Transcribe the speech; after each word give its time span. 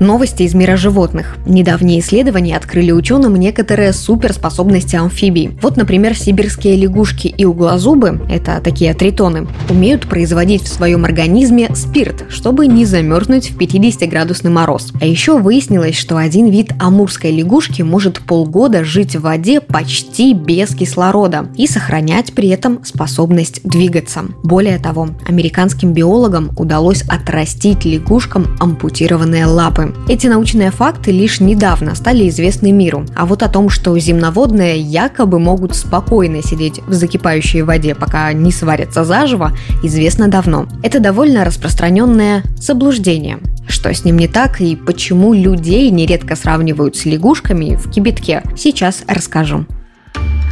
Новости 0.00 0.44
из 0.44 0.54
мира 0.54 0.78
животных. 0.78 1.36
Недавние 1.44 2.00
исследования 2.00 2.56
открыли 2.56 2.90
ученым 2.90 3.36
некоторые 3.36 3.92
суперспособности 3.92 4.96
амфибий. 4.96 5.50
Вот, 5.60 5.76
например, 5.76 6.16
сибирские 6.16 6.74
лягушки 6.76 7.26
и 7.26 7.44
углозубы, 7.44 8.18
это 8.30 8.62
такие 8.64 8.94
тритоны, 8.94 9.46
умеют 9.68 10.08
производить 10.08 10.62
в 10.62 10.68
своем 10.68 11.04
организме 11.04 11.68
спирт, 11.74 12.24
чтобы 12.30 12.66
не 12.66 12.86
замерзнуть 12.86 13.50
в 13.50 13.58
50-градусный 13.58 14.50
мороз. 14.50 14.90
А 15.02 15.04
еще 15.04 15.38
выяснилось, 15.38 15.98
что 15.98 16.16
один 16.16 16.48
вид 16.48 16.72
амурской 16.80 17.30
лягушки 17.30 17.82
может 17.82 18.20
полгода 18.20 18.84
жить 18.84 19.16
в 19.16 19.20
воде 19.20 19.60
почти 19.60 20.32
без 20.32 20.74
кислорода 20.74 21.48
и 21.58 21.66
сохранять 21.66 22.32
при 22.32 22.48
этом 22.48 22.82
способность 22.86 23.60
двигаться. 23.64 24.22
Более 24.42 24.78
того, 24.78 25.10
американским 25.28 25.92
биологам 25.92 26.52
удалось 26.56 27.02
отрастить 27.02 27.84
лягушкам 27.84 28.46
ампутированные 28.60 29.44
лапы. 29.44 29.89
Эти 30.08 30.26
научные 30.26 30.70
факты 30.70 31.10
лишь 31.12 31.40
недавно 31.40 31.94
стали 31.94 32.28
известны 32.28 32.72
миру, 32.72 33.06
а 33.16 33.26
вот 33.26 33.42
о 33.42 33.48
том, 33.48 33.68
что 33.68 33.98
земноводные 33.98 34.78
якобы 34.80 35.38
могут 35.38 35.74
спокойно 35.74 36.42
сидеть 36.42 36.80
в 36.86 36.92
закипающей 36.92 37.62
воде, 37.62 37.94
пока 37.94 38.32
не 38.32 38.52
сварятся 38.52 39.04
заживо, 39.04 39.52
известно 39.82 40.28
давно. 40.28 40.66
Это 40.82 41.00
довольно 41.00 41.44
распространенное 41.44 42.42
заблуждение. 42.56 43.38
Что 43.68 43.92
с 43.94 44.04
ним 44.04 44.18
не 44.18 44.28
так 44.28 44.60
и 44.60 44.74
почему 44.74 45.32
людей 45.32 45.90
нередко 45.90 46.34
сравнивают 46.36 46.96
с 46.96 47.04
лягушками 47.04 47.76
в 47.76 47.90
кибитке, 47.90 48.42
сейчас 48.56 49.04
расскажу. 49.06 49.66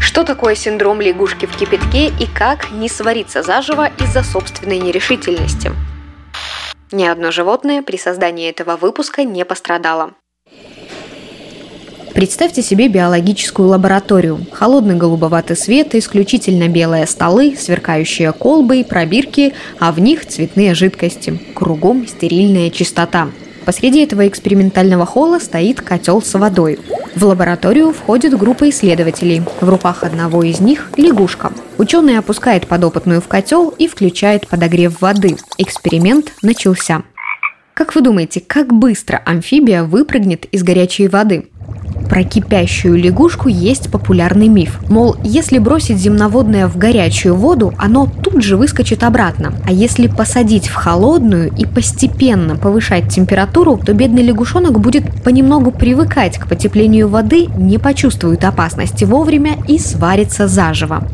Что 0.01 0.25
такое 0.25 0.55
синдром 0.55 1.01
лягушки 1.01 1.47
в 1.47 1.57
кипятке 1.57 2.09
и 2.09 2.27
как 2.27 2.71
не 2.71 2.89
свариться 2.89 3.43
заживо 3.43 3.89
из-за 3.99 4.23
собственной 4.23 4.79
нерешительности? 4.79 5.73
Ни 6.91 7.05
одно 7.05 7.31
животное 7.31 7.83
при 7.83 7.97
создании 7.97 8.49
этого 8.49 8.77
выпуска 8.77 9.25
не 9.25 9.45
пострадало. 9.45 10.13
Представьте 12.15 12.63
себе 12.63 12.89
биологическую 12.89 13.69
лабораторию. 13.69 14.41
Холодный 14.51 14.97
голубоватый 14.97 15.57
свет, 15.57 15.95
исключительно 15.95 16.67
белые 16.67 17.07
столы, 17.07 17.55
сверкающие 17.57 18.33
колбы 18.33 18.79
и 18.81 18.85
пробирки, 18.85 19.55
а 19.79 19.93
в 19.93 20.01
них 20.01 20.27
цветные 20.27 20.75
жидкости. 20.75 21.39
Кругом 21.55 22.09
стерильная 22.09 22.71
чистота. 22.71 23.29
Посреди 23.65 24.03
этого 24.03 24.27
экспериментального 24.27 25.05
холла 25.05 25.39
стоит 25.39 25.83
котел 25.83 26.23
с 26.23 26.33
водой. 26.35 26.79
В 27.19 27.25
лабораторию 27.25 27.93
входит 27.93 28.39
группа 28.39 28.69
исследователей. 28.71 29.43
В 29.61 29.69
руках 29.69 30.05
одного 30.05 30.45
из 30.45 30.61
них– 30.61 30.93
лягушка. 30.97 31.53
Ученый 31.77 32.17
опускает 32.17 32.69
подопытную 32.69 33.21
в 33.21 33.27
котел 33.27 33.75
и 33.77 33.89
включает 33.89 34.47
подогрев 34.47 35.01
воды. 35.01 35.37
Эксперимент 35.57 36.33
начался. 36.43 37.03
Как 37.75 37.97
вы 37.97 38.03
думаете, 38.03 38.41
как 38.41 38.73
быстро 38.73 39.21
амфибия 39.27 39.83
выпрыгнет 39.83 40.45
из 40.45 40.63
горячей 40.63 41.09
воды? 41.09 41.49
Про 42.09 42.25
кипящую 42.25 42.97
лягушку 42.97 43.49
есть 43.49 43.91
популярный 43.91 44.49
миф. 44.49 44.81
Мол, 44.89 45.17
если 45.23 45.59
бросить 45.59 45.99
земноводное 45.99 46.67
в 46.67 46.79
горячую 46.79 47.35
воду, 47.35 47.75
оно 47.79 48.07
тут 48.07 48.43
же 48.43 48.57
выскочит 48.57 49.05
обратно. 49.05 49.53
А 49.67 49.73
если 49.73 50.07
посадить 50.07 50.69
в 50.69 50.75
холодную 50.75 51.53
и 51.55 51.67
постепенно 51.67 52.57
повышать 52.57 53.09
температуру, 53.09 53.77
то 53.77 53.93
бедный 53.93 54.23
лягушонок 54.23 54.81
будет 54.81 55.23
понемногу 55.23 55.71
привыкать 55.71 56.39
к 56.39 56.49
потеплению 56.49 57.09
воды, 57.09 57.47
не 57.57 57.79
почувствует 57.79 58.45
опасности 58.45 59.05
вовремя 59.05 59.57
и 59.69 59.79
сварится 59.79 60.49
заживо. 60.49 61.07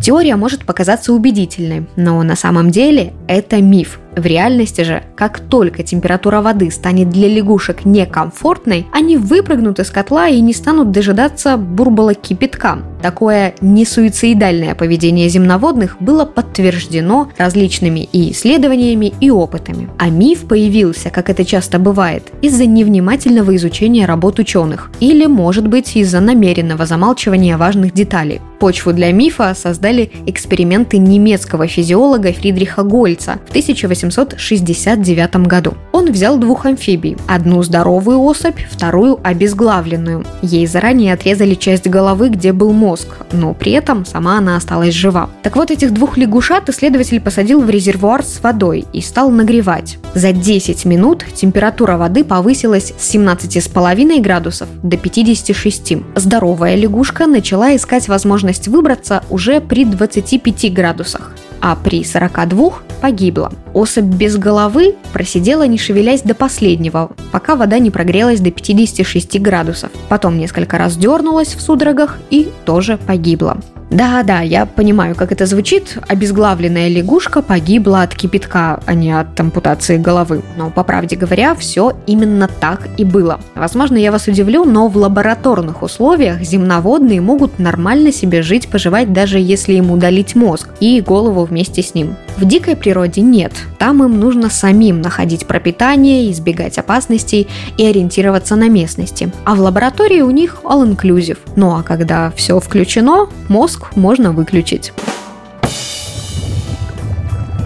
Теория 0.00 0.34
может 0.36 0.64
показаться 0.64 1.12
убедительной, 1.12 1.86
но 1.94 2.22
на 2.22 2.34
самом 2.34 2.70
деле 2.70 3.12
это 3.28 3.60
миф. 3.60 3.99
В 4.16 4.26
реальности 4.26 4.82
же, 4.82 5.04
как 5.14 5.40
только 5.40 5.82
температура 5.82 6.40
воды 6.40 6.70
станет 6.70 7.10
для 7.10 7.28
лягушек 7.28 7.84
некомфортной, 7.84 8.86
они 8.92 9.16
выпрыгнут 9.16 9.78
из 9.78 9.90
котла 9.90 10.28
и 10.28 10.40
не 10.40 10.52
станут 10.52 10.90
дожидаться 10.90 11.56
бурбала 11.56 12.14
кипятка. 12.14 12.78
Такое 13.02 13.54
несуицидальное 13.60 14.74
поведение 14.74 15.28
земноводных 15.28 15.96
было 16.00 16.24
подтверждено 16.24 17.30
различными 17.38 18.08
и 18.12 18.32
исследованиями, 18.32 19.14
и 19.20 19.30
опытами. 19.30 19.88
А 19.98 20.10
миф 20.10 20.46
появился, 20.46 21.10
как 21.10 21.30
это 21.30 21.44
часто 21.44 21.78
бывает, 21.78 22.30
из-за 22.42 22.66
невнимательного 22.66 23.56
изучения 23.56 24.06
работ 24.06 24.38
ученых 24.38 24.90
или, 25.00 25.26
может 25.26 25.66
быть, 25.66 25.96
из-за 25.96 26.20
намеренного 26.20 26.84
замалчивания 26.84 27.56
важных 27.56 27.94
деталей. 27.94 28.40
Почву 28.60 28.92
для 28.92 29.10
мифа 29.10 29.54
создали 29.54 30.12
эксперименты 30.26 30.98
немецкого 30.98 31.66
физиолога 31.66 32.30
Фридриха 32.30 32.82
Гольца 32.82 33.40
в 33.46 33.48
1869 33.48 35.36
году. 35.46 35.72
Он 35.92 36.12
взял 36.12 36.36
двух 36.36 36.66
амфибий, 36.66 37.16
одну 37.26 37.62
здоровую 37.62 38.20
особь, 38.20 38.60
вторую 38.70 39.18
обезглавленную. 39.24 40.26
Ей 40.42 40.66
заранее 40.66 41.14
отрезали 41.14 41.54
часть 41.54 41.88
головы, 41.88 42.28
где 42.28 42.52
был 42.52 42.72
мозг, 42.72 43.08
но 43.32 43.54
при 43.54 43.72
этом 43.72 44.04
сама 44.04 44.36
она 44.36 44.56
осталась 44.56 44.92
жива. 44.92 45.30
Так 45.42 45.56
вот, 45.56 45.70
этих 45.70 45.94
двух 45.94 46.18
лягушат 46.18 46.68
исследователь 46.68 47.20
посадил 47.20 47.62
в 47.62 47.70
резервуар 47.70 48.22
с 48.22 48.42
водой 48.42 48.84
и 48.92 49.00
стал 49.00 49.30
нагревать. 49.30 49.96
За 50.14 50.32
10 50.32 50.84
минут 50.84 51.24
температура 51.34 51.96
воды 51.96 52.24
повысилась 52.24 52.92
с 52.98 53.14
17,5 53.14 54.20
градусов 54.20 54.68
до 54.82 54.98
56. 54.98 55.94
Здоровая 56.14 56.74
лягушка 56.74 57.26
начала 57.26 57.74
искать 57.74 58.08
возможность 58.08 58.49
возможность 58.50 58.68
выбраться 58.68 59.22
уже 59.30 59.60
при 59.60 59.84
25 59.84 60.72
градусах, 60.72 61.32
а 61.60 61.76
при 61.76 62.04
42 62.04 62.72
погибла. 63.00 63.52
Особь 63.74 64.04
без 64.04 64.36
головы 64.36 64.96
просидела 65.12 65.66
не 65.66 65.78
шевелясь 65.78 66.22
до 66.22 66.34
последнего, 66.34 67.10
пока 67.32 67.54
вода 67.54 67.78
не 67.78 67.90
прогрелась 67.90 68.40
до 68.40 68.50
56 68.50 69.40
градусов. 69.40 69.90
Потом 70.08 70.38
несколько 70.38 70.78
раз 70.78 70.96
дернулась 70.96 71.54
в 71.54 71.60
судорогах 71.60 72.18
и 72.30 72.50
тоже 72.64 72.98
погибла. 73.06 73.56
Да-да, 73.90 74.40
я 74.40 74.66
понимаю, 74.66 75.16
как 75.16 75.32
это 75.32 75.46
звучит. 75.46 75.98
Обезглавленная 76.06 76.88
лягушка 76.88 77.42
погибла 77.42 78.02
от 78.02 78.14
кипятка, 78.14 78.80
а 78.86 78.94
не 78.94 79.10
от 79.10 79.38
ампутации 79.38 79.98
головы. 79.98 80.42
Но, 80.56 80.70
по 80.70 80.84
правде 80.84 81.16
говоря, 81.16 81.54
все 81.56 81.96
именно 82.06 82.48
так 82.48 82.88
и 82.98 83.04
было. 83.04 83.40
Возможно, 83.56 83.96
я 83.96 84.12
вас 84.12 84.28
удивлю, 84.28 84.64
но 84.64 84.86
в 84.86 84.96
лабораторных 84.96 85.82
условиях 85.82 86.40
земноводные 86.42 87.20
могут 87.20 87.58
нормально 87.58 88.12
себе 88.12 88.42
жить, 88.42 88.68
поживать, 88.68 89.12
даже 89.12 89.38
если 89.40 89.74
им 89.74 89.90
удалить 89.90 90.36
мозг 90.36 90.68
и 90.78 91.00
голову 91.00 91.44
вместе 91.44 91.82
с 91.82 91.94
ним. 91.94 92.14
В 92.40 92.46
дикой 92.46 92.74
природе 92.74 93.20
нет. 93.20 93.52
Там 93.78 94.02
им 94.02 94.18
нужно 94.18 94.48
самим 94.48 95.02
находить 95.02 95.46
пропитание, 95.46 96.30
избегать 96.30 96.78
опасностей 96.78 97.46
и 97.76 97.84
ориентироваться 97.84 98.56
на 98.56 98.70
местности. 98.70 99.30
А 99.44 99.54
в 99.54 99.60
лаборатории 99.60 100.22
у 100.22 100.30
них 100.30 100.60
all-inclusive. 100.64 101.36
Ну 101.56 101.76
а 101.76 101.82
когда 101.82 102.32
все 102.34 102.58
включено, 102.58 103.28
мозг 103.48 103.94
можно 103.94 104.32
выключить. 104.32 104.94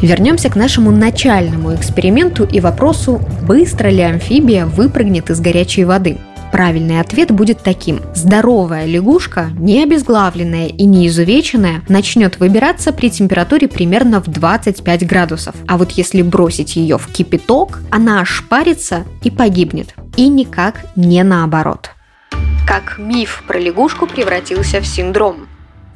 Вернемся 0.03 0.51
к 0.51 0.57
нашему 0.57 0.91
начальному 0.91 1.73
эксперименту 1.77 2.43
и 2.43 2.59
вопросу, 2.59 3.21
быстро 3.47 3.91
ли 3.91 4.03
амфибия 4.03 4.67
выпрыгнет 4.67 5.31
из 5.31 5.41
горячей 5.41 5.85
воды. 5.85 6.19
Правильный 6.55 7.01
ответ 7.01 7.33
будет 7.33 7.65
таким. 7.65 8.01
Здоровая 8.15 8.87
лягушка, 8.87 9.49
не 9.59 9.83
обезглавленная 9.83 10.69
и 10.69 10.85
не 10.85 11.09
изувеченная, 11.09 11.83
начнет 11.89 12.39
выбираться 12.39 12.93
при 12.93 13.11
температуре 13.11 13.67
примерно 13.67 14.21
в 14.21 14.29
25 14.29 15.05
градусов. 15.05 15.57
А 15.67 15.77
вот 15.77 15.91
если 15.91 16.23
бросить 16.23 16.77
ее 16.77 16.97
в 16.97 17.09
кипяток, 17.09 17.81
она 17.91 18.21
ошпарится 18.21 19.03
и 19.25 19.33
погибнет. 19.33 19.97
И 20.17 20.29
никак 20.29 20.85
не 20.95 21.25
наоборот. 21.25 21.91
Как 22.69 22.99
миф 22.99 23.43
про 23.49 23.59
лягушку 23.59 24.07
превратился 24.07 24.81
в 24.81 24.87
синдром. 24.87 25.49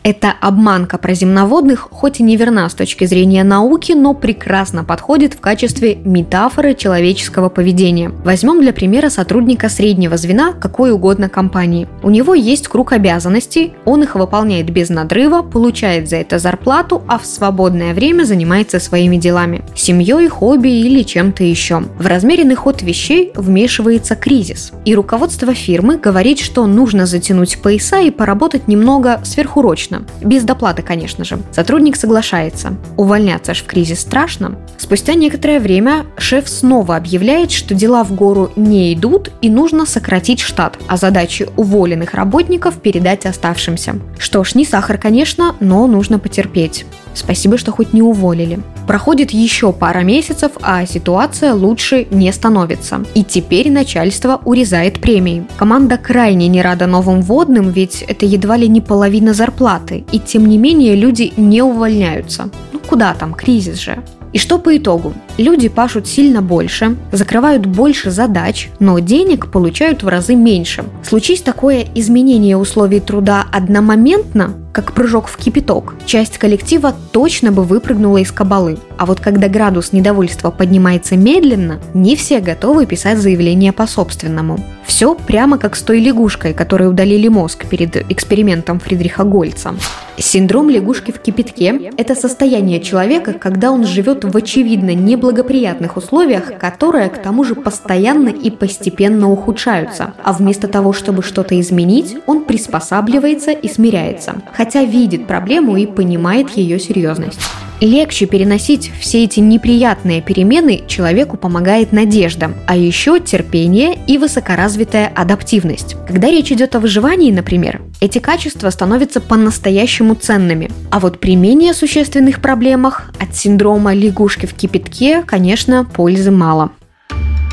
Эта 0.04 0.32
обманка 0.40 0.96
про 0.96 1.12
земноводных 1.12 1.88
хоть 1.90 2.20
и 2.20 2.22
не 2.22 2.36
верна 2.36 2.68
с 2.68 2.74
точки 2.74 3.04
зрения 3.04 3.42
науки, 3.42 3.92
но 3.92 4.14
прекрасно 4.14 4.84
подходит 4.84 5.34
в 5.34 5.40
качестве 5.40 5.96
метафоры 5.96 6.74
человеческого 6.74 7.48
поведения. 7.48 8.10
Возьмем 8.24 8.60
для 8.60 8.72
примера 8.72 9.10
сотрудника 9.10 9.68
среднего 9.68 10.16
звена 10.16 10.52
какой 10.52 10.92
угодно 10.92 11.28
компании. 11.28 11.88
У 12.02 12.10
него 12.10 12.34
есть 12.34 12.68
круг 12.68 12.92
обязанностей, 12.92 13.74
он 13.84 14.02
их 14.04 14.14
выполняет 14.14 14.70
без 14.70 14.88
надрыва, 14.88 15.42
получает 15.42 16.08
за 16.08 16.16
это 16.16 16.38
зарплату, 16.38 17.02
а 17.08 17.18
в 17.18 17.26
свободное 17.26 17.92
время 17.92 18.24
занимается 18.24 18.78
своими 18.78 19.16
делами– 19.16 19.62
семьей, 19.74 20.28
хобби 20.28 20.68
или 20.68 21.02
чем-то 21.02 21.42
еще. 21.42 21.80
В 21.98 22.06
размеренный 22.06 22.54
ход 22.54 22.82
вещей 22.82 23.32
вмешивается 23.34 24.14
кризис. 24.14 24.72
И 24.84 24.94
руководство 24.94 25.52
фирмы 25.54 25.98
говорит, 25.98 26.38
что 26.38 26.66
нужно 26.66 27.06
затянуть 27.06 27.60
пояса 27.60 27.98
и 27.98 28.10
поработать 28.10 28.68
немного 28.68 29.20
сверхурочно 29.24 29.87
лично. 29.88 30.04
Без 30.20 30.44
доплаты, 30.44 30.82
конечно 30.82 31.24
же. 31.24 31.38
Сотрудник 31.52 31.96
соглашается. 31.96 32.74
Увольняться 32.96 33.54
ж 33.54 33.58
в 33.58 33.64
кризис 33.64 34.00
страшно. 34.00 34.58
Спустя 34.76 35.14
некоторое 35.14 35.60
время 35.60 36.04
шеф 36.16 36.48
снова 36.48 36.96
объявляет, 36.96 37.50
что 37.50 37.74
дела 37.74 38.04
в 38.04 38.14
гору 38.14 38.50
не 38.56 38.94
идут 38.94 39.30
и 39.42 39.50
нужно 39.50 39.86
сократить 39.86 40.40
штат, 40.40 40.78
а 40.86 40.96
задачи 40.96 41.48
уволенных 41.56 42.14
работников 42.14 42.80
передать 42.80 43.26
оставшимся. 43.26 43.96
Что 44.18 44.44
ж, 44.44 44.54
не 44.54 44.64
сахар, 44.64 44.98
конечно, 44.98 45.54
но 45.60 45.86
нужно 45.86 46.18
потерпеть. 46.18 46.86
Спасибо, 47.14 47.58
что 47.58 47.72
хоть 47.72 47.92
не 47.92 48.02
уволили. 48.02 48.60
Проходит 48.86 49.30
еще 49.32 49.72
пара 49.72 50.00
месяцев, 50.00 50.52
а 50.62 50.86
ситуация 50.86 51.54
лучше 51.54 52.06
не 52.10 52.32
становится. 52.32 53.04
И 53.14 53.24
теперь 53.24 53.70
начальство 53.70 54.40
урезает 54.44 55.00
премии. 55.00 55.46
Команда 55.56 55.98
крайне 55.98 56.48
не 56.48 56.62
рада 56.62 56.86
новым 56.86 57.20
водным, 57.22 57.70
ведь 57.70 58.02
это 58.02 58.24
едва 58.24 58.56
ли 58.56 58.68
не 58.68 58.80
половина 58.80 59.34
зарплаты. 59.34 60.04
И 60.12 60.18
тем 60.18 60.46
не 60.46 60.58
менее 60.58 60.94
люди 60.94 61.32
не 61.36 61.62
увольняются. 61.62 62.50
Ну 62.72 62.80
куда 62.80 63.14
там, 63.14 63.34
кризис 63.34 63.78
же. 63.78 64.02
И 64.32 64.38
что 64.38 64.58
по 64.58 64.76
итогу? 64.76 65.14
Люди 65.38 65.68
пашут 65.68 66.08
сильно 66.08 66.42
больше, 66.42 66.96
закрывают 67.12 67.64
больше 67.64 68.10
задач, 68.10 68.70
но 68.80 68.98
денег 68.98 69.52
получают 69.52 70.02
в 70.02 70.08
разы 70.08 70.34
меньше. 70.34 70.84
Случись 71.04 71.42
такое 71.42 71.86
изменение 71.94 72.56
условий 72.56 72.98
труда 72.98 73.46
одномоментно, 73.52 74.54
как 74.72 74.92
прыжок 74.92 75.28
в 75.28 75.36
кипяток, 75.36 75.94
часть 76.06 76.38
коллектива 76.38 76.94
точно 77.12 77.52
бы 77.52 77.62
выпрыгнула 77.62 78.18
из 78.18 78.32
кабалы. 78.32 78.78
А 78.96 79.06
вот 79.06 79.20
когда 79.20 79.48
градус 79.48 79.92
недовольства 79.92 80.50
поднимается 80.50 81.16
медленно, 81.16 81.80
не 81.94 82.16
все 82.16 82.40
готовы 82.40 82.86
писать 82.86 83.18
заявление 83.18 83.72
по 83.72 83.86
собственному. 83.86 84.58
Все 84.86 85.14
прямо 85.14 85.58
как 85.58 85.76
с 85.76 85.82
той 85.82 86.00
лягушкой, 86.00 86.54
которой 86.54 86.88
удалили 86.88 87.28
мозг 87.28 87.66
перед 87.66 88.10
экспериментом 88.10 88.80
Фридриха 88.80 89.24
Гольца. 89.24 89.74
Синдром 90.16 90.70
лягушки 90.70 91.12
в 91.12 91.20
кипятке– 91.20 91.92
это 91.96 92.14
состояние 92.14 92.80
человека, 92.80 93.32
когда 93.32 93.70
он 93.70 93.84
живет 93.84 94.24
в 94.24 94.36
очевидно 94.36 94.94
неблагоприятных 95.28 95.96
условиях, 95.96 96.58
которые 96.58 97.10
к 97.10 97.18
тому 97.22 97.44
же 97.44 97.54
постоянно 97.54 98.28
и 98.28 98.50
постепенно 98.50 99.30
ухудшаются. 99.30 100.14
А 100.22 100.32
вместо 100.32 100.68
того, 100.68 100.92
чтобы 100.92 101.22
что-то 101.22 101.58
изменить, 101.60 102.16
он 102.26 102.44
приспосабливается 102.44 103.50
и 103.50 103.68
смиряется, 103.68 104.36
хотя 104.52 104.84
видит 104.84 105.26
проблему 105.26 105.76
и 105.76 105.86
понимает 105.86 106.50
ее 106.50 106.78
серьезность. 106.78 107.40
Легче 107.80 108.26
переносить 108.26 108.90
все 109.00 109.22
эти 109.22 109.38
неприятные 109.38 110.20
перемены 110.20 110.82
человеку 110.88 111.36
помогает 111.36 111.92
надежда, 111.92 112.52
а 112.66 112.76
еще 112.76 113.20
терпение 113.20 113.96
и 114.08 114.18
высокоразвитая 114.18 115.06
адаптивность. 115.14 115.94
Когда 116.06 116.28
речь 116.28 116.50
идет 116.50 116.74
о 116.74 116.80
выживании, 116.80 117.30
например, 117.30 117.80
эти 118.00 118.18
качества 118.18 118.70
становятся 118.70 119.20
по-настоящему 119.20 120.16
ценными. 120.16 120.70
А 120.90 120.98
вот 120.98 121.20
при 121.20 121.36
менее 121.36 121.72
существенных 121.72 122.40
проблемах 122.40 123.12
от 123.20 123.36
синдрома 123.36 123.94
лягушки 123.94 124.46
в 124.46 124.54
кипятке, 124.54 125.22
конечно, 125.22 125.84
пользы 125.84 126.32
мало. 126.32 126.72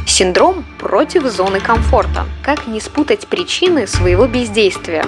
Синдром 0.07 0.66
против 0.80 1.25
зоны 1.25 1.60
комфорта. 1.60 2.25
Как 2.44 2.68
не 2.68 2.80
спутать 2.80 3.27
причины 3.27 3.86
своего 3.86 4.27
бездействия? 4.27 5.06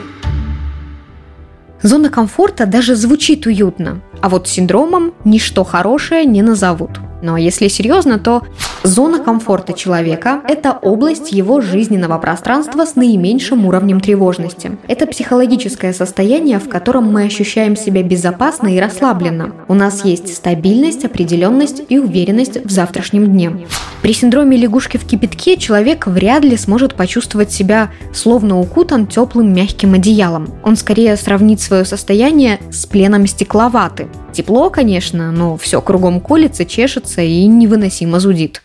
Зона 1.81 2.09
комфорта 2.09 2.65
даже 2.65 2.95
звучит 2.95 3.45
уютно, 3.45 4.01
а 4.21 4.29
вот 4.29 4.47
синдромом 4.47 5.13
ничто 5.23 5.63
хорошее 5.63 6.25
не 6.25 6.41
назовут. 6.41 6.99
Но 7.21 7.37
если 7.37 7.67
серьезно, 7.67 8.19
то 8.19 8.43
зона 8.83 9.19
комфорта 9.19 9.73
человека– 9.73 10.41
это 10.47 10.71
область 10.71 11.31
его 11.31 11.61
жизненного 11.61 12.17
пространства 12.17 12.85
с 12.85 12.95
наименьшим 12.95 13.65
уровнем 13.65 13.99
тревожности. 13.99 14.77
Это 14.87 15.07
психологическое 15.07 15.93
состояние, 15.93 16.59
в 16.59 16.69
котором 16.69 17.11
мы 17.11 17.23
ощущаем 17.23 17.75
себя 17.75 18.03
безопасно 18.03 18.67
и 18.67 18.79
расслабленно. 18.79 19.53
У 19.67 19.73
нас 19.73 20.05
есть 20.05 20.33
стабильность, 20.33 21.05
определенность 21.05 21.81
и 21.89 21.99
уверенность 21.99 22.63
в 22.63 22.69
завтрашнем 22.69 23.27
дне. 23.27 23.67
При 24.01 24.13
синдроме 24.13 24.57
лягушки 24.57 24.97
в 24.97 25.05
кипятке 25.05 25.57
человек 25.57 26.07
вряд 26.07 26.43
ли 26.43 26.55
сможет 26.55 26.95
почувствовать 26.95 27.51
себя 27.51 27.91
словно 28.13 28.59
укутан 28.59 29.07
теплым 29.07 29.53
мягким 29.53 29.95
одеялом. 29.95 30.49
Он 30.63 30.75
скорее 30.75 31.17
сравнит 31.17 31.59
свое 31.59 31.83
состояние 31.85 32.59
с 32.71 32.85
пленом 32.85 33.27
стекловаты. 33.27 34.07
Тепло, 34.37 34.69
конечно, 34.69 35.31
но 35.31 35.57
все 35.57 35.81
кругом 35.81 36.21
колется, 36.21 36.63
чешется 36.63 37.23
и 37.23 37.43
невыносимо 37.47 38.19
зудит. 38.19 38.61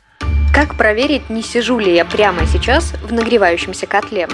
Как 0.54 0.76
проверить, 0.76 1.30
не 1.30 1.40
сижу 1.40 1.78
ли 1.78 1.94
я 1.94 2.04
прямо 2.04 2.40
сейчас 2.44 2.92
в 3.08 3.10
нагревающемся 3.10 3.86
котле? 3.86 4.28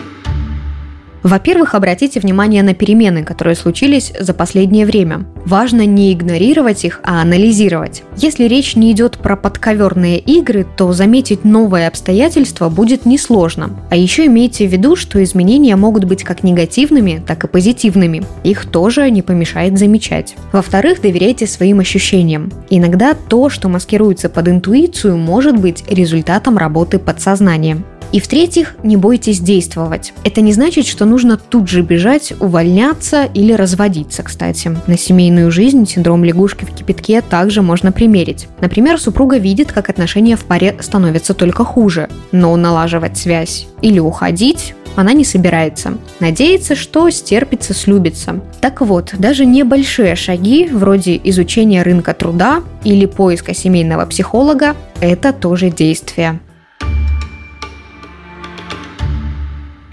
Во-первых, 1.23 1.75
обратите 1.75 2.21
внимание 2.21 2.63
на 2.63 2.75
перемены, 2.75 3.25
которые 3.25 3.57
случились 3.57 4.13
за 4.19 4.35
последнее 4.35 4.87
время. 4.87 5.27
Важно 5.45 5.85
не 5.85 6.13
игнорировать 6.13 6.85
их, 6.85 7.01
а 7.03 7.23
анализировать. 7.23 8.03
Если 8.17 8.45
речь 8.45 8.77
не 8.77 8.93
идет 8.93 9.19
про 9.19 9.37
подковерные 9.37 10.19
игры, 10.19 10.67
то 10.77 10.93
заметить 10.93 11.45
новые 11.45 11.89
обстоятельства 11.89 12.69
будет 12.69 13.07
несложно. 13.07 13.71
А 13.91 13.97
еще 13.97 14.27
имейте 14.27 14.67
в 14.67 14.73
виду, 14.73 14.97
что 14.97 15.23
изменения 15.23 15.77
могут 15.77 16.05
быть 16.05 16.25
как 16.25 16.43
негативными, 16.43 17.23
так 17.27 17.45
и 17.45 17.49
позитивными. 17.49 18.25
Их 18.45 18.67
тоже 18.67 19.11
не 19.11 19.23
помешает 19.23 19.79
замечать. 19.79 20.37
Во-вторых, 20.53 21.01
доверяйте 21.01 21.47
своим 21.47 21.81
ощущениям. 21.81 22.53
Иногда 22.71 23.15
то, 23.15 23.49
что 23.49 23.69
маскируется 23.69 24.29
под 24.29 24.49
интуицию, 24.49 25.17
может 25.17 25.59
быть 25.59 25.85
результатом 25.89 26.59
работы 26.59 26.99
подсознания. 26.99 27.79
И 28.13 28.21
в-третьих, 28.21 28.77
не 28.83 28.97
бойтесь 28.97 29.41
действовать. 29.41 30.13
Это 30.25 30.41
не 30.41 30.53
значит, 30.53 30.87
что 30.87 31.05
нужно 31.05 31.37
тут 31.37 31.69
же 31.69 31.83
бежать, 31.83 32.33
увольняться 32.41 33.25
или 33.25 33.53
разводиться, 33.53 34.23
кстати. 34.23 34.77
На 34.87 34.97
семейную 34.97 35.51
жизнь 35.51 35.87
синдром 35.87 36.25
лягушки 36.25 36.65
в 36.65 36.75
кипятке 36.75 37.21
также 37.21 37.63
можно 37.63 37.93
примерить. 37.93 38.49
Например, 38.61 38.99
супруга 38.99 39.37
видит, 39.37 39.73
как 39.73 39.91
отношения 39.91 40.37
в 40.37 40.45
паре 40.45 40.77
становятся 40.81 41.35
только 41.35 41.65
хуже, 41.65 42.09
но 42.33 42.57
налаживать 42.57 43.19
связь 43.19 43.67
или 43.83 43.99
уходить 43.99 44.75
она 44.97 45.13
не 45.13 45.25
собирается. 45.25 45.97
Надеется, 46.19 46.75
что 46.75 47.09
стерпится, 47.11 47.73
слюбится. 47.73 48.41
Так 48.61 48.81
вот, 48.81 49.15
даже 49.17 49.47
небольшие 49.47 50.17
шаги, 50.17 50.69
вроде 50.73 51.21
изучения 51.23 51.85
рынка 51.85 52.15
труда 52.15 52.65
или 52.83 53.07
поиска 53.07 53.55
семейного 53.55 54.07
психолога, 54.07 54.75
это 55.01 55.33
тоже 55.33 55.71
действие. 55.71 56.41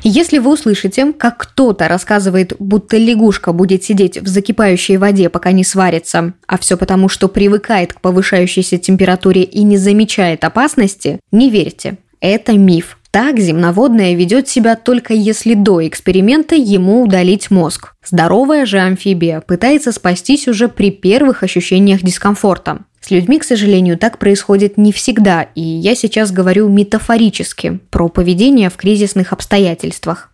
Если 0.07 0.38
вы 0.38 0.54
услышите, 0.54 1.13
как 1.13 1.38
кто-то 1.38 1.88
рассказывает, 1.88 2.54
будто 2.60 2.96
лягушка 2.96 3.54
будет 3.54 3.84
сидеть 3.84 4.19
в 4.19 4.28
закипающей 4.28 4.98
воде, 4.98 5.30
пока 5.30 5.52
не 5.52 5.63
сварится, 5.63 6.34
а 6.46 6.60
все 6.60 6.77
потому, 6.77 7.10
что 7.10 7.27
привыкает 7.27 7.94
к 7.94 8.01
повышающейся 8.01 8.77
температуре 8.77 9.41
и 9.41 9.63
не 9.63 9.77
замечает 9.77 10.44
опасности, 10.44 11.20
не 11.32 11.50
верьте. 11.50 11.98
Это 12.22 12.53
миф. 12.53 13.00
Так 13.10 13.39
земноводное 13.39 14.13
ведет 14.13 14.48
себя 14.48 14.75
только 14.75 15.15
если 15.15 15.56
до 15.56 15.88
эксперимента 15.88 16.53
ему 16.53 17.01
удалить 17.01 17.50
мозг. 17.50 17.94
Здоровая 18.06 18.68
же 18.68 18.77
амфибия 18.77 19.41
пытается 19.41 19.91
спастись 19.91 20.48
уже 20.48 20.68
при 20.68 20.91
первых 20.91 21.41
ощущениях 21.41 22.03
дискомфорта. 22.03 22.82
С 23.05 23.12
людьми, 23.12 23.38
к 23.38 23.43
сожалению, 23.43 24.00
так 24.00 24.17
происходит 24.17 24.79
не 24.79 24.91
всегда, 24.91 25.43
и 25.53 25.62
я 25.62 25.93
сейчас 25.93 26.31
говорю 26.31 26.67
метафорически 26.69 27.79
про 27.91 28.09
поведение 28.09 28.71
в 28.71 28.77
кризисных 28.77 29.31
обстоятельствах. 29.31 30.31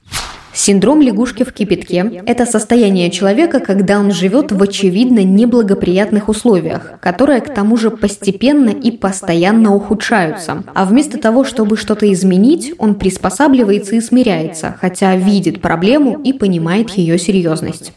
Синдром 0.53 1.01
лягушки 1.01 1.43
в 1.43 1.51
кипятке– 1.51 2.23
это 2.25 2.45
состояние 2.45 3.11
человека, 3.11 3.59
когда 3.59 3.99
он 3.99 4.13
живет 4.13 4.53
в 4.53 4.63
очевидно 4.63 5.21
неблагоприятных 5.21 6.29
условиях, 6.29 6.97
которые 7.01 7.41
к 7.41 7.53
тому 7.53 7.75
же 7.75 7.91
постепенно 7.91 8.69
и 8.69 8.91
постоянно 8.91 9.75
ухудшаются. 9.75 10.63
А 10.73 10.85
вместо 10.85 11.17
того, 11.17 11.43
чтобы 11.43 11.75
что-то 11.75 12.09
изменить, 12.13 12.73
он 12.77 12.95
приспосабливается 12.95 13.97
и 13.97 13.99
смиряется, 13.99 14.77
хотя 14.79 15.17
видит 15.17 15.61
проблему 15.61 16.21
и 16.23 16.31
понимает 16.31 16.91
ее 16.91 17.19
серьезность. 17.19 17.91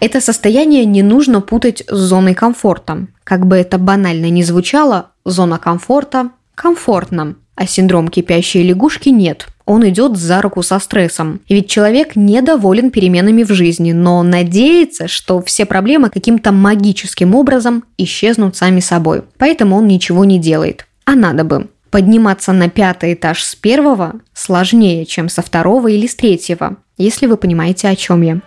Это 0.00 0.20
состояние 0.20 0.84
не 0.84 1.02
нужно 1.02 1.40
путать 1.40 1.82
с 1.88 1.96
зоной 1.96 2.34
комфорта. 2.34 3.06
Как 3.24 3.46
бы 3.46 3.56
это 3.56 3.78
банально 3.78 4.30
ни 4.30 4.42
звучало, 4.42 5.10
зона 5.24 5.58
комфорта 5.58 6.30
комфортна, 6.54 7.36
а 7.54 7.66
синдром 7.66 8.08
кипящей 8.08 8.62
лягушки 8.62 9.08
нет. 9.10 9.46
Он 9.64 9.88
идет 9.88 10.16
за 10.16 10.40
руку 10.40 10.62
со 10.62 10.78
стрессом. 10.78 11.40
Ведь 11.48 11.68
человек 11.68 12.16
недоволен 12.16 12.90
переменами 12.90 13.42
в 13.44 13.52
жизни, 13.52 13.92
но 13.92 14.22
надеется, 14.22 15.08
что 15.08 15.40
все 15.42 15.66
проблемы 15.66 16.10
каким-то 16.10 16.52
магическим 16.52 17.34
образом 17.34 17.84
исчезнут 17.96 18.56
сами 18.56 18.80
собой. 18.80 19.22
Поэтому 19.36 19.76
он 19.76 19.86
ничего 19.86 20.24
не 20.24 20.38
делает. 20.38 20.86
А 21.04 21.14
надо 21.14 21.44
бы. 21.44 21.68
Подниматься 21.90 22.52
на 22.52 22.68
пятый 22.68 23.14
этаж 23.14 23.42
с 23.42 23.54
первого 23.54 24.20
сложнее, 24.34 25.06
чем 25.06 25.28
со 25.28 25.42
второго 25.42 25.88
или 25.88 26.06
с 26.06 26.14
третьего, 26.14 26.76
если 26.98 27.26
вы 27.26 27.36
понимаете, 27.36 27.88
о 27.88 27.96
чем 27.96 28.22
я. 28.22 28.40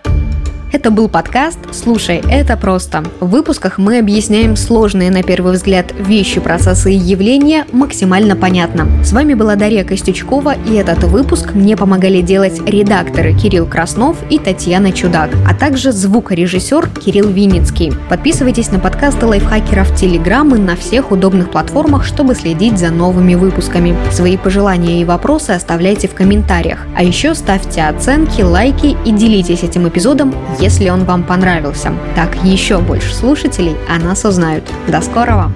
Это 0.72 0.90
был 0.90 1.10
подкаст 1.10 1.60
«Слушай, 1.74 2.24
это 2.30 2.56
просто». 2.56 3.04
В 3.20 3.28
выпусках 3.28 3.78
мы 3.78 4.00
объясняем 4.00 4.56
сложные 4.56 5.12
на 5.12 5.22
первый 5.22 5.52
взгляд 5.52 5.88
вещи, 6.00 6.40
процессы 6.40 6.94
и 6.94 6.98
явления 6.98 7.66
максимально 7.74 8.38
понятно. 8.38 8.88
С 9.04 9.12
вами 9.12 9.34
была 9.34 9.56
Дарья 9.56 9.84
Костючкова, 9.84 10.56
и 10.66 10.76
этот 10.76 11.04
выпуск 11.04 11.54
мне 11.54 11.76
помогали 11.76 12.22
делать 12.22 12.62
редакторы 12.66 13.34
Кирилл 13.34 13.66
Краснов 13.66 14.16
и 14.30 14.40
Татьяна 14.40 14.94
Чудак, 14.94 15.32
а 15.46 15.54
также 15.54 15.92
звукорежиссер 15.92 16.88
Кирилл 17.04 17.28
Винницкий. 17.28 17.92
Подписывайтесь 18.10 18.72
на 18.72 18.80
подкасты 18.80 19.26
лайфхакеров 19.26 19.94
Телеграм 19.94 20.56
и 20.56 20.58
на 20.58 20.78
всех 20.78 21.12
удобных 21.12 21.52
платформах, 21.52 22.06
чтобы 22.06 22.34
следить 22.34 22.80
за 22.80 22.92
новыми 22.92 23.36
выпусками. 23.36 23.94
Свои 24.10 24.38
пожелания 24.38 25.02
и 25.02 25.06
вопросы 25.06 25.52
оставляйте 25.52 26.08
в 26.08 26.14
комментариях. 26.14 26.80
А 26.96 27.04
еще 27.04 27.36
ставьте 27.36 27.84
оценки, 27.84 28.42
лайки 28.42 28.96
и 29.04 29.12
делитесь 29.12 29.64
этим 29.64 29.90
эпизодом, 29.90 30.34
если 30.62 30.90
он 30.90 31.04
вам 31.04 31.24
понравился. 31.24 31.92
Так 32.16 32.36
еще 32.44 32.78
больше 32.80 33.14
слушателей 33.14 33.76
о 33.90 34.00
нас 34.00 34.24
узнают. 34.24 34.64
До 34.88 35.02
скорого! 35.02 35.52